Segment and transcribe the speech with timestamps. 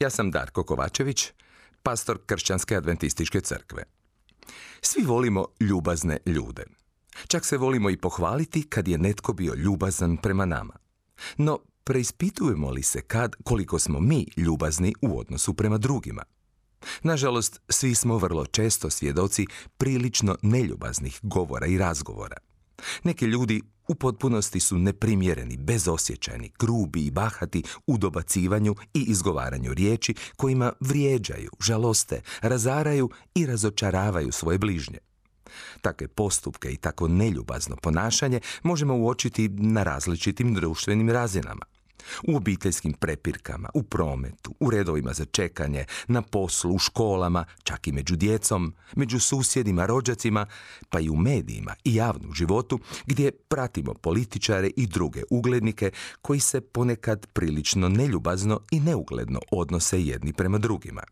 [0.00, 1.32] Ja sam Darko Kovačević,
[1.82, 3.82] pastor Kršćanske adventističke crkve.
[4.82, 6.64] Svi volimo ljubazne ljude.
[7.28, 10.74] Čak se volimo i pohvaliti kad je netko bio ljubazan prema nama.
[11.36, 16.22] No, preispitujemo li se kad koliko smo mi ljubazni u odnosu prema drugima?
[17.02, 19.46] Nažalost, svi smo vrlo često svjedoci
[19.76, 22.36] prilično neljubaznih govora i razgovora.
[23.04, 30.14] Neki ljudi u potpunosti su neprimjereni, bezosjećajni, grubi i bahati u dobacivanju i izgovaranju riječi
[30.36, 34.98] kojima vrijeđaju, žaloste, razaraju i razočaravaju svoje bližnje.
[35.80, 41.64] Takve postupke i tako neljubazno ponašanje možemo uočiti na različitim društvenim razinama
[42.28, 47.92] u obiteljskim prepirkama, u prometu, u redovima za čekanje, na poslu, u školama, čak i
[47.92, 50.46] među djecom, među susjedima, rođacima,
[50.90, 55.90] pa i u medijima i javnom životu gdje pratimo političare i druge uglednike
[56.22, 61.02] koji se ponekad prilično neljubazno i neugledno odnose jedni prema drugima.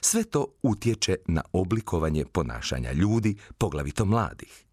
[0.00, 4.64] Sve to utječe na oblikovanje ponašanja ljudi, poglavito mladih.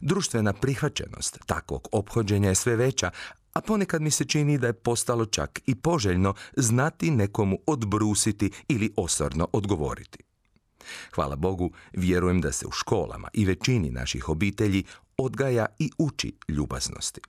[0.00, 3.10] Društvena prihvaćenost takvog ophođenja je sve veća,
[3.52, 8.92] a ponekad mi se čini da je postalo čak i poželjno znati nekomu odbrusiti ili
[8.96, 10.18] osorno odgovoriti.
[11.14, 14.84] Hvala Bogu, vjerujem da se u školama i većini naših obitelji
[15.16, 17.20] odgaja i uči ljubaznosti.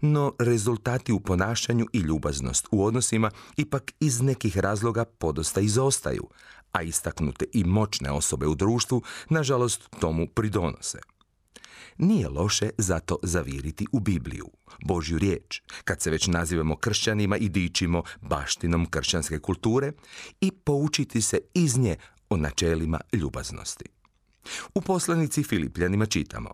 [0.00, 6.28] No rezultati u ponašanju i ljubaznost u odnosima ipak iz nekih razloga podosta izostaju,
[6.72, 10.98] a istaknute i moćne osobe u društvu nažalost tomu pridonose.
[11.98, 14.50] Nije loše zato zaviriti u Bibliju,
[14.84, 19.92] Božju riječ, kad se već nazivamo kršćanima i dičimo baštinom kršćanske kulture
[20.40, 21.96] i poučiti se iz nje
[22.28, 23.84] o načelima ljubaznosti.
[24.74, 26.50] U poslanici Filipljanima čitamo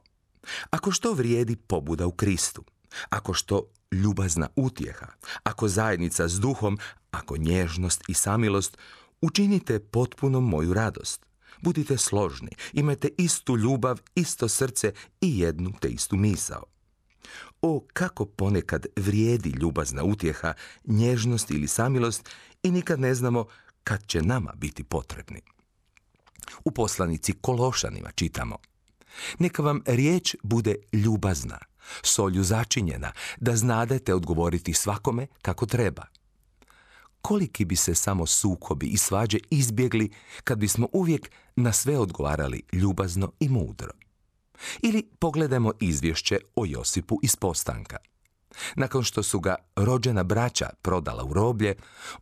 [0.71, 2.65] Ako što vrijedi pobuda u Kristu,
[3.09, 3.63] ako što
[3.93, 5.07] ljubazna utjeha,
[5.43, 6.79] ako zajednica s duhom,
[7.11, 8.77] ako nježnost i samilost,
[9.21, 11.26] učinite potpuno moju radost,
[11.61, 16.65] Budite složni, imajte istu ljubav, isto srce i jednu te istu misao.
[17.63, 22.31] O, kako ponekad vrijedi ljubazna utjeha, nježnost ili samilost
[22.63, 23.47] i nikad ne znamo
[23.85, 25.41] kad će nama biti potrebni.
[26.65, 28.57] U poslanici Kološanima čitamo
[29.39, 31.59] Neka vam riječ bude ljubazna,
[32.03, 36.03] solju začinjena, da znadete odgovoriti svakome kako treba
[37.27, 40.11] koliki bi se samo sukobi i svađe izbjegli
[40.45, 43.91] kad bismo uvijek na sve odgovarali ljubazno i mudro.
[44.83, 47.97] Ili pogledajmo izvješće o Josipu iz postanka.
[48.77, 51.75] Nakon što su ga rođena braća prodala u roblje,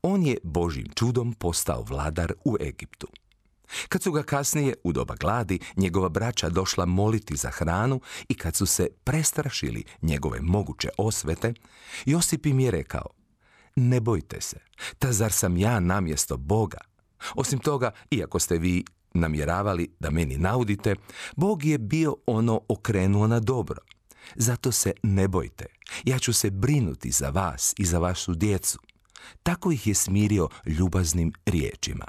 [0.03, 3.06] on je Božim čudom postao vladar u Egiptu.
[3.88, 8.56] Kad su ga kasnije, u doba gladi, njegova braća došla moliti za hranu i kad
[8.56, 11.54] su se prestrašili njegove moguće osvete,
[12.04, 13.06] Josip im je rekao–
[13.76, 14.56] ne bojte se,
[14.98, 16.78] ta zar sam ja namjesto Boga?
[17.34, 20.96] Osim toga, iako ste vi namjeravali da meni naudite,
[21.36, 23.80] Bog je bio ono okrenuo na dobro.
[24.34, 25.66] Zato se ne bojte,
[26.04, 28.78] ja ću se brinuti za vas i za vašu djecu.
[29.42, 32.04] Tako ih je smirio ljubaznim riječima.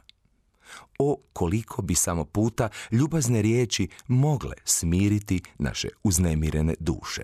[0.99, 7.23] O koliko bi samo puta ljubazne riječi mogle smiriti naše uznemirene duše.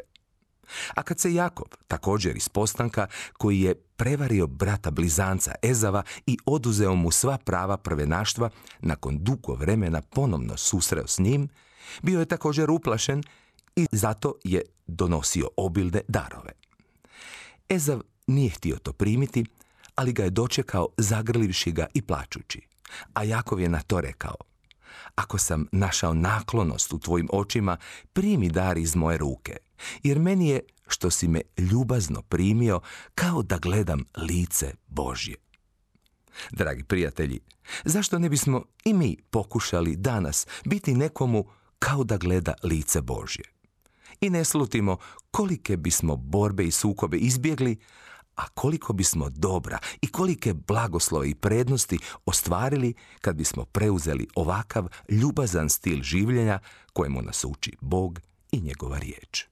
[0.96, 6.96] A kad se Jakob, također iz postanka, koji je prevario brata blizanca Ezava i oduzeo
[6.96, 11.48] mu sva prava prvenaštva, nakon dugo vremena ponovno susreo s njim,
[12.02, 13.24] bio je također uplašen
[13.76, 16.52] i zato je donosio obilne darove.
[17.70, 19.46] Ezav nije htio to primiti,
[19.96, 22.62] ali ga je dočekao zagrlivši ga i plačući.
[23.14, 24.36] A Jakov je na to rekao,
[25.16, 27.78] ako sam našao naklonost u tvojim očima,
[28.14, 29.58] primi dar iz moje ruke,
[30.03, 32.79] jer meni je što si me ljubazno primio
[33.16, 35.35] kao da gledam lice Božje.
[36.52, 37.40] Dragi prijatelji,
[37.85, 41.46] zašto ne bismo i mi pokušali danas biti nekomu
[41.79, 43.44] kao da gleda lice Božje?
[44.22, 44.97] I ne slutimo
[45.32, 47.78] kolike bismo borbe i sukobe izbjegli,
[48.41, 55.70] a koliko bismo dobra i kolike blagoslove i prednosti ostvarili kad bismo preuzeli ovakav ljubazan
[55.70, 56.59] stil življenja
[56.93, 58.20] kojemu nas uči Bog
[58.52, 59.46] i njegova riječ.